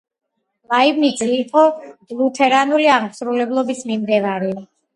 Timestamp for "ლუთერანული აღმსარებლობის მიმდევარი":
2.23-4.55